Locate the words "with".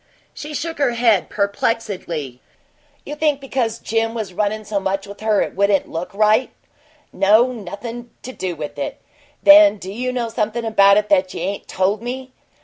5.05-5.19, 8.55-8.79